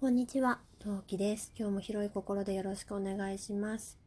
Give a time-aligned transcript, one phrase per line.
[0.00, 1.50] こんにちは、トウキです。
[1.58, 3.98] 今日も広い心でよろしくお願いします。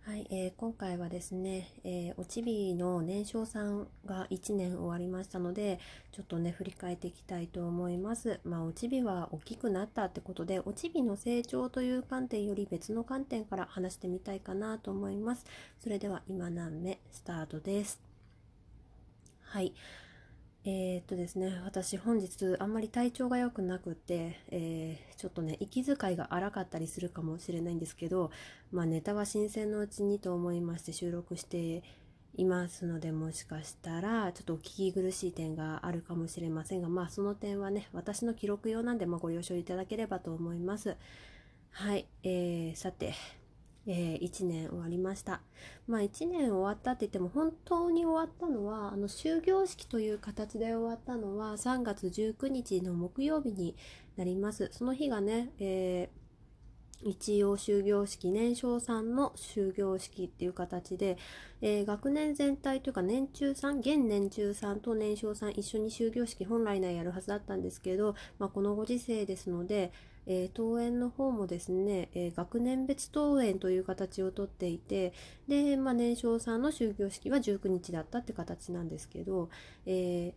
[0.00, 5.80] はい、えー、今回はですね、えー、おちびの年少さんが1年終わりましたので、
[6.12, 8.40] ちょっとね、振り返っていきたいと思います。
[8.42, 15.44] まあ、おちびは大きくなったってことで、おちびの成長という観点より別の観点から話してみたいかなと思います。
[15.78, 18.00] それでは、今何目スタートです。
[19.42, 19.74] はい。
[20.66, 28.30] えー、っとですね、私本日あんまり体調が良くなくて、えー、ちょっとね、息遣いが荒かったりするかもしれないんですけど、
[28.72, 31.82] まあネタは新鮮のうちにと思いまして収録して
[32.36, 40.96] いますので、もしかしたらちょっとお聞き苦しい点があるかもしれませんが、まあその点はね、私の記録用なんで、まあ、ご了承いただければと思います。
[41.72, 43.12] はい、えー、さて、
[43.86, 45.40] えー、1年終わりました。
[45.86, 53.76] まあ1年終わったって言っても本当に終わったのはあの終業式という形で終わったのは3月19日の木曜日に
[54.16, 54.68] なります。
[54.72, 56.24] その日がね、えー
[57.04, 61.18] 一応終業式年少さんの終業式っていう形で、
[61.60, 69.92] えー、学年全体というか年中さん現年中さんと年少さん一緒に終業式本来ならやるはずだったんですけど、まあ、このご時世ですので、
[70.26, 75.12] えー、登園の方もですね、えー、学年別登園という形をとっていて
[75.48, 79.50] で、まあ、年少さんの終業式は19日だったって形なんですけど、
[79.86, 80.34] え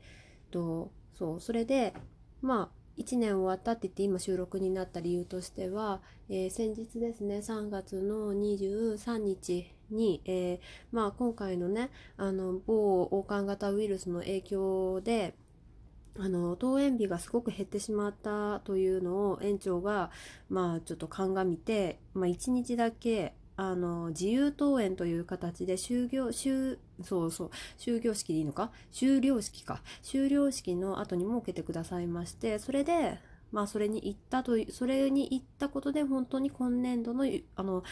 [0.50, 1.94] ー、とそうそれで
[2.42, 10.60] まあ1年終わったって言って今収録になった理由としては、えー、先日ですね3月の23日に、え、
[10.92, 15.36] まあ、今回のねあの某王冠型ウイルスの影響で
[16.20, 20.10] あの登園日がすごく減ってしまったというのを園長が
[20.50, 28.72] まあちょっと鑑みて、まあ、1日だけあの自由登園という形で終業終そうそう終業式でいいのか？
[28.92, 33.20] 終了式か終了式の後に設けてくださいましてそれで
[33.52, 37.84] まあそれに行ったとそれに行ったことで本当に今年度のあの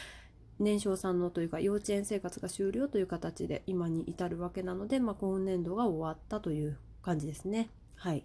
[0.59, 7.69] 年少さんのというか幼稚園生活が終了という形で今に至るわけなので、まあ、今年度が終わったという感じですね。
[7.95, 8.23] はい。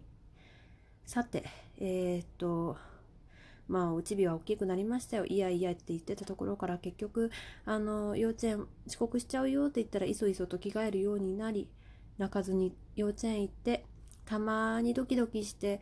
[1.07, 1.45] さて、
[1.79, 2.77] えー、っと、
[3.69, 5.25] まあ、おちびは大きくなりましたよ。
[5.27, 7.31] いやいやって言ってたところから結局、
[7.65, 11.69] あの、幼稚園遅刻しちゃうよって言ったら、いそいそと着替えるようになり、
[12.19, 13.85] 泣かずに幼稚園行って、
[14.25, 15.81] たまにドキドキして、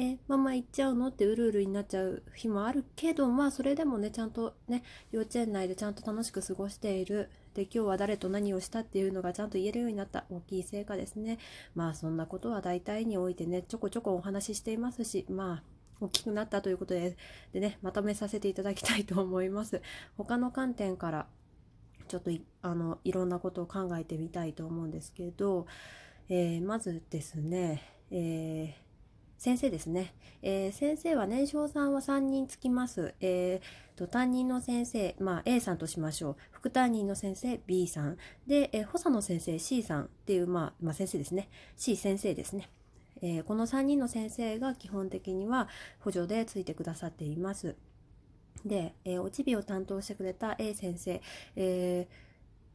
[0.00, 1.08] え、ママ行っちゃうの？
[1.08, 7.30] ってうるうるになっちゃう日もあるけど、まあそれでもね、ちゃんとね、幼稚園内でちゃんと楽しく過ごしている。
[7.52, 8.80] で、今日は誰と何をした？
[8.80, 11.38] っていうのがちゃんと言えるようになった大きい成果ですね。
[11.74, 15.62] まあそんなことは大体においてね、ちょこちょこお話ししていますし、まあ
[16.00, 17.16] 大きくなったということで
[17.52, 19.82] でねまとめさせていただきたいと思います
[20.16, 21.26] 他の観点から
[22.06, 22.30] ちょっと
[22.62, 25.66] あのいろんなことを考えてみたいと思うんですけど、
[26.28, 27.82] えー、まずですね、
[28.12, 28.87] えー
[29.38, 36.36] 先生ですね、えー、先生は年少さんは3人つきます、えーと、担任の先生、まあ、A さんとしましょう。
[36.50, 38.16] 副担任の先生 B さん。
[38.48, 40.04] で、えー、補佐の先生 C さん。
[40.04, 41.48] っていう、まあまあ、先生ですね。
[41.76, 42.68] C 先生ですね。
[43.22, 45.68] えー、この3人の先生が基本的には
[46.00, 47.76] 補助でついてくださっています。
[48.64, 51.20] で、えー、おちびを担当してくれた A 先生、
[51.54, 52.08] え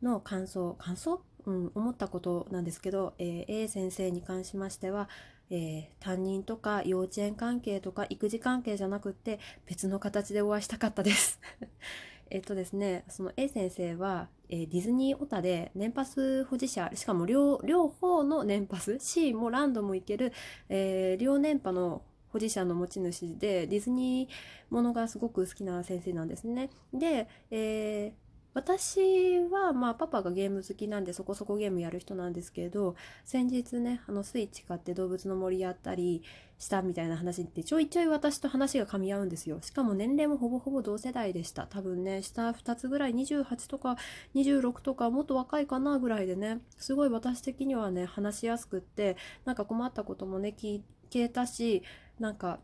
[0.01, 1.21] ー、の感想、感想？
[1.45, 5.09] うん、思ったことなんですけど、えー、A 先生に関しましては、
[5.55, 11.39] えー、担任とか幼稚園関係とか育児関係じゃなくって別の形でお会いしたかったです
[12.31, 17.59] えっとですね、その A 先生は、えー、ディズニーオタで年パス保持者、しかも両
[17.89, 20.33] 方の年パス、C もランドも行ける、
[20.67, 26.71] えー、両年波の保持者の持ち主で、ディズニーものがすごく好きな先生なんですね。
[26.91, 28.22] で、えー、
[28.53, 36.21] 私は、まあ、パパがゲーム好きなんでそこそこゲームやる人なんですけど、先日ね、あの、スイッチ買って動物の森やったり
[36.59, 39.59] したみたいな話ってちょいちょい私と話が噛み合うんですよ。
[39.61, 41.65] しかも年齢もほぼほぼ同世代でした。
[41.65, 43.97] 多分ね、下2つぐらい、28とか
[44.35, 51.81] 26とかもっと若いかなぐらいでね、すごい私的にはね、話しやすくって、なんか困ったこともね、聞けたし、
[52.19, 52.59] なんか、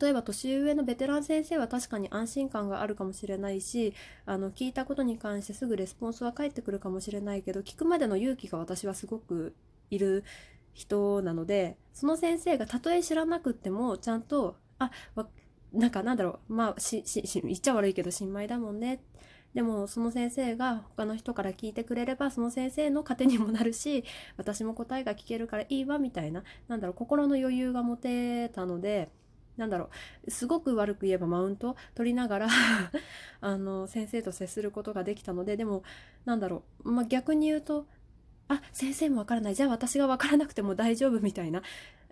[0.00, 3.94] 例えば年上のベテラン先生は確かに安心感があるかもしれないし
[4.24, 9.54] あの聞いたことに関してすぐレスポンスは返ってくるかもしれないけど聞くまでの勇気が私はすごく
[9.90, 10.24] いる
[10.74, 14.90] 人なのでその先生がたとえ知らなくってもちゃんとあ
[15.72, 19.00] なんかなんだろうまあしし言っちゃ悪いけど新米だもんね。
[19.54, 24.04] でもその先生が他の人から聞いてくれればその先生の糧にもなるし
[24.36, 29.10] 私も答えが聞けるからいいわみたいななんだろう心の余裕が持てたので
[29.56, 29.90] なんだろ
[30.26, 30.30] う。
[30.30, 31.76] すごく悪く言えばマウント？
[31.94, 32.48] 取りながら
[33.40, 35.82] あの先生と接することができたのででも
[36.24, 37.86] なんだろう、まあ、逆に言うと
[38.48, 39.54] あ先生もわからない。
[39.54, 41.62] じゃあ私がわからなくても大丈夫みたいな。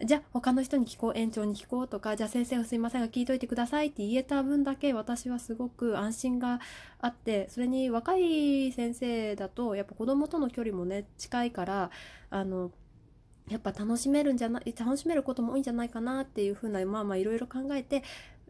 [0.05, 6.61] じゃあ他の人に聞こう園長に聞こうとかじゃあ先生すいませんが聞いといてくださいって言えた分だけ私はすごく安心が
[7.01, 11.91] あってそれに若い先生だとやっぱ子供との距離もね近いから
[12.31, 12.71] あの
[13.49, 18.03] やっぱ楽しめるんじゃない楽しめることも多いんじゃないかなっていうふうなまあまあいろいろ考えて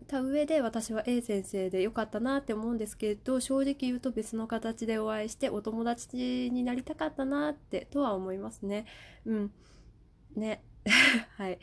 [0.06, 8.86] た上で私は A 先生で良かったなって思うんですけど正直言うと別の形でお会いしてお友達になりたかったなってとは思いますね。
[9.26, 9.52] うん。
[10.36, 10.62] ね。
[11.36, 11.58] はい。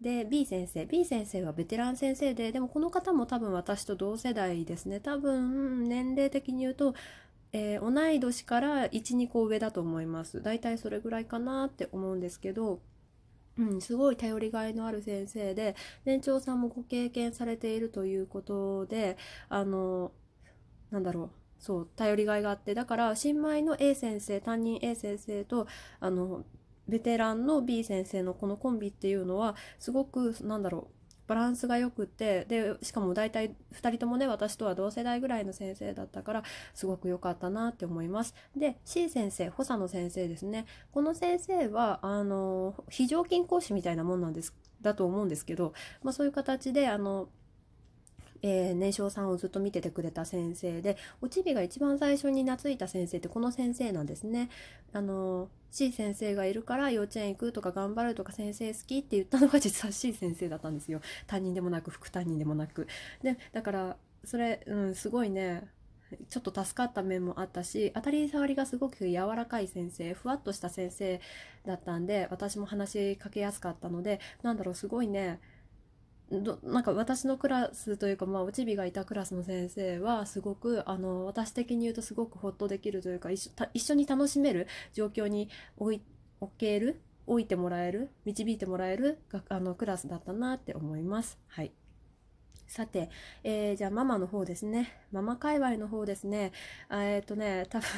[0.00, 0.86] で B 先生。
[0.86, 4.98] B 先生はベテラン先生ででもこの方も多分私と同世代ですね。
[4.98, 6.94] 多分年齢的に言うと、
[7.52, 10.42] えー、同い年から12個上だと思います。
[10.42, 12.80] 大体それぐらいかなって思うんですけど
[13.58, 19.18] うん、すごい頼りがいのある先生で年長さんもご経験されているということで
[19.48, 20.12] あの
[20.90, 25.66] なんだろうそう頼りがいがあってだから新米の A 先生担任 A 先生と
[26.00, 26.44] あの
[26.88, 30.99] ベテランの B 先生のこのコンビっていうのはすごくなんだろう
[31.30, 36.42] バランスが良くてでしかも大体2人ともね私とは同世代ぐらいの先生だったから
[36.74, 38.34] すごく良かったなって思います。
[38.56, 40.66] で C 先生補佐の先生ですね。
[40.90, 45.72] この先生はあの非常勤講師みたいなもんなんですだと思うんですけど、
[46.02, 47.28] まあ、そういう形であの
[48.42, 54.48] えー、年少さんをずっと見ててくれた先生でおちびが一番最初に懐いた先生ってこの先生なんですね。
[54.92, 62.88] あの C 先生がいるから幼稚園行くとか頑張るとか先生好きって言ったのが実は C 先生だったんですよ担任でもなく副担任でもなく
[63.22, 65.68] でだからそれ、うん、すごいね
[66.28, 71.20] ちょっと助かった面もあったし当たり障りがすごく柔らかい先生ふわっとした先生
[71.64, 75.38] だったんで私も話しかけやすかったのでなんだろうすごいね
[76.30, 86.02] どなんか私のクラスというか、まあ、おちびがいたクラスの先生はすごくあの私的に言うとすごくホッとできるというか一緒一緒に楽しめる状況に置い
[86.40, 89.18] 置ける置いてもらえる導いてもらえる
[89.48, 91.38] あのクラスだったなって思います。
[91.48, 91.72] はい
[92.66, 93.10] さて、
[93.42, 95.00] えー、じゃあママの方ですね。
[95.10, 96.52] ママ界隈の方ですね。
[96.88, 97.88] えっ、ー、とね、多分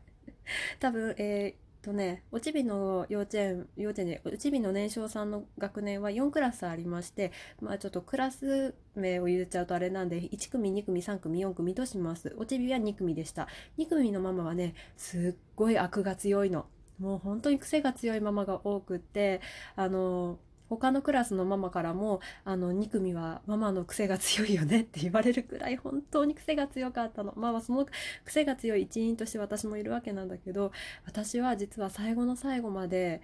[0.80, 7.30] 多分、えーとね、おちびの幼稚園、幼稚園で、おちびの年少さんの学年は4クラスありまして、
[7.60, 12.34] まあちょっとクラス名を言っちゃうとあれなんで、1組、2組、3組、4組とします。
[12.38, 13.46] おちびは2組でした。
[13.78, 16.66] 2組のママはね、すっごい悪が強いの。
[16.98, 19.40] もう本当に癖が強いママが多くって、
[19.76, 27.86] あの、他のクラスのママからもあの2組はママの癖が強いよねって 言われるくらい本当に癖が強かったのまあその
[28.24, 30.72] 癖が強い一員として私もいるわけなんだけど
[31.04, 33.20] 私は実は最後の最後まで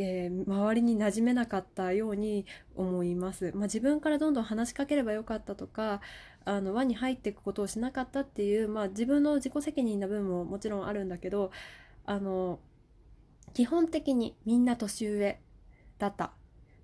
[0.00, 2.46] えー、周りに馴染めなかったように
[2.76, 3.50] 思います。
[3.52, 6.00] まあ、自分からどんどん話しかければよかったとか
[6.44, 11.50] あの輪に入っていくことをしなかったっていう、まあ、自分の自己責任な部分ももちろんあるんだけど
[12.06, 12.60] あの
[13.52, 15.40] 基本的にみんな年上
[15.98, 16.32] だった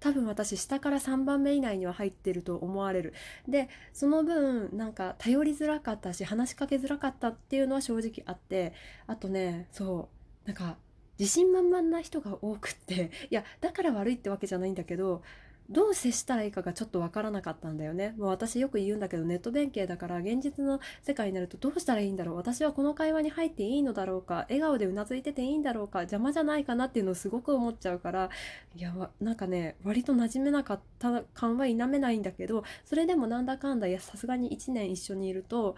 [0.04, 3.14] 多分私下から3番目以内には入ってると思われる。
[3.48, 8.74] でその分なんか頼りづらかったし話しかけづらかったっていうのは正直あって
[9.06, 10.10] あとねそ
[10.44, 10.76] うなんか
[11.18, 15.22] 自信満々な人が多くっていやだから悪いってわけじゃないんだけど
[15.70, 18.14] どう接したらいいかがちょっとわからなかったんだよね。
[18.18, 28.30] もう私よく言うんだけどネット弁慶だから現実の世界になるとどうしたらいいんだろう私はこの会話に入っていいのだろうか笑顔でうなずいてていいんだろうか邪魔じゃないかなっていうのをすごく思っちゃうから
[28.76, 35.76] いやなんかね割と馴染めなかった感は否めないんだけどそれでもなんだかんだいやさすがに1年一緒にいると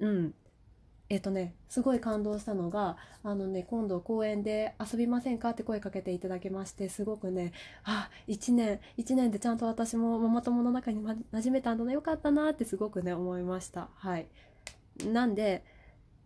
[0.00, 0.34] うん
[1.10, 7.52] えっとね、すごい感動したのが、あのね、今度公園で遊びませんかって声かけていただきまして、すごくね、
[7.84, 13.88] あ、1年、1年でちゃんと私もママ友の中に、ま、馴染めたんだな、よかったなってすごくね、思いました。
[13.94, 14.28] はい。
[15.06, 15.64] なんで、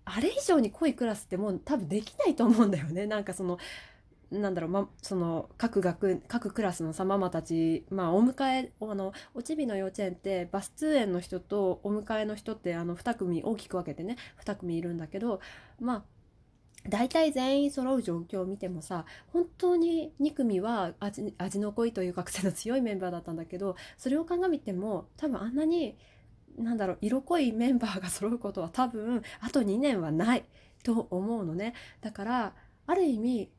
[0.04, 3.06] あれ以上に濃いクラスってもう多分できないと思うんだよね。
[3.06, 3.58] なんかその、
[4.32, 15.40] なんだろう、ま、その各学各クラスのさママたち、まあ、お迎えあのおちびの幼稚園ってバス通園の人とお迎えの人ってあの2組大きく分けてね2組いるんだけど
[15.80, 16.02] まあ
[16.88, 25.96] 大体全員揃う状況を見てもさ本当に2組は味味の濃いというか癖の強いメンバーだったんだけどそれを鑑みても多分あんなに
[26.58, 30.44] なんだろう色濃いメンバーが揃うことは多分あと2年はない
[30.82, 31.74] と思うのね。
[32.00, 32.54] だから
[32.86, 33.50] ある意味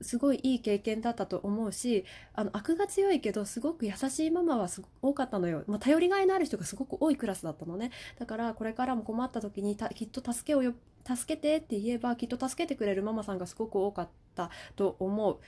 [0.00, 7.90] すごいいい経験だったと思うしあの悪が強いけどすごく優しいママはす多かったのよ、まあ、頼りがいのある人がすごく多いクラスだったのね。
[8.18, 10.74] だからこれからも困った時にきっと助けをよ
[11.06, 15.38] 助けてって言えばきっと助けてくれるママさんがすごく多かったと思う、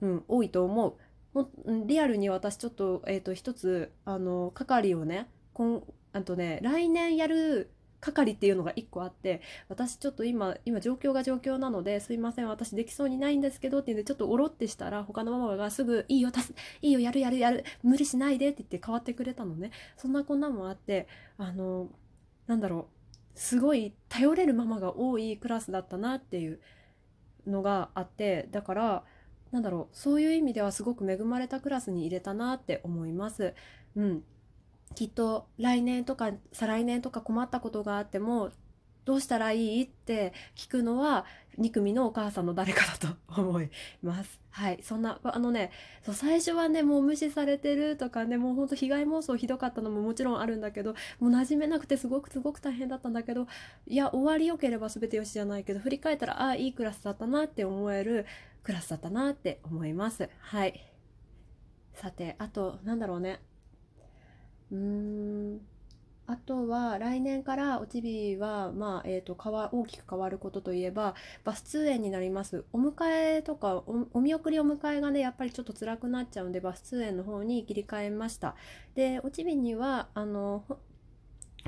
[0.00, 0.96] うん、多いと思う。
[1.34, 1.50] も
[1.86, 7.70] リアルに私ちょっと,、えーと、一つあの係をねこんあとね来年やる
[8.04, 16.30] 係っていうのが1個あって私ちょっと今今状況が状況なのですいません私できそうにないんですけどって言うんでちょっとおろってしたら他のママがすぐ「いいよ
[16.82, 21.08] いいよやるやるやる無理しないで」って言って変わってくれたのねそんなこんなもあって
[21.38, 21.88] あの
[22.46, 22.88] なんだろ
[23.34, 26.60] うすごい頼れるママが多いクラスだったなっていう
[27.46, 29.04] のがあってだから
[29.50, 33.54] なんだろうそういう意味ではすごく恵まれたクラスに入れたなって思います。
[33.96, 34.24] うん
[34.94, 38.50] きっと来年とか再来年とか困ったことがあっても
[39.04, 41.26] どうしたらいいって聞くのは
[41.58, 43.70] 2組のお母さんの誰かだと思い
[44.02, 44.40] ます。
[44.50, 44.80] はい。
[44.82, 45.70] そんな、あのね、
[46.04, 53.46] そう最初はね、もう無視されてるとかね、もうほんと被害妄想ひどかったのももちろんあるんだけど、もう馴染めなくてすごくすごく大変だったんだけど、
[53.86, 58.26] いや、終わりよければ全てよしじゃないけど、振り返ったら、ああ、いいクラスだったなって思える
[58.62, 60.28] クラスだったなって思います。
[60.38, 60.80] はい。
[61.92, 63.40] さて、あと、なんだろうね。
[64.72, 65.60] うん。
[66.26, 72.64] あとは来年からおちびは、まあえーと、変わ大きく変わることといえばバス通園になります。
[72.72, 72.94] お迎
[73.36, 78.56] えとかお見送りお迎えがねやっぱりちょっと辛くなっちゃうんでバス通園の方に切り替えました。
[78.94, 80.64] でおちびにはあの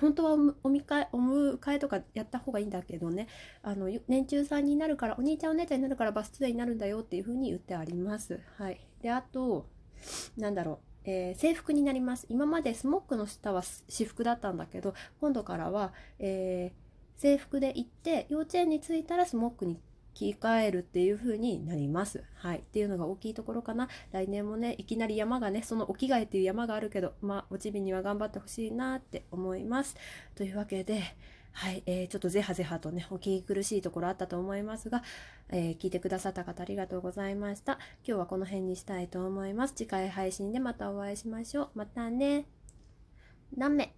[0.00, 3.28] 本当はお迎えお迎えとかやった方がいいんだけどね。
[3.62, 8.40] あの年中さんになるからお兄ちゃんお姉ちゃんになるからバス通園になるんだよっていう風に言ってあります。
[8.56, 8.80] はい。
[9.02, 9.68] であと
[10.38, 10.78] なんだろう。
[11.06, 19.80] えー、制服になります今までスモックの下は私服だったんだけど今度からは、えー、制服で行って幼稚園に着いたらスモックに
[20.16, 22.24] 切り替えるっていう風になります。
[22.36, 22.60] はい。
[22.60, 23.90] っていうのが大きいところかな。
[24.12, 29.94] 来年もね、いきなり山がね、そのお着替えっていう山があるけど、まあ、おちびには頑張ってほしいなって思います。
[30.34, 31.02] というわけで、
[31.58, 35.02] はい、えー、ちょっとぜはぜはとね、お聞き苦しいところあったと思いますが、
[35.48, 37.78] えー、聞いてくださった方ありがとうございました。
[38.06, 39.72] 今日はこの辺にしたいと思います。
[39.74, 41.70] 次回配信でまたお会いしましょう。
[41.74, 42.44] またね。
[43.56, 43.94] ダメ。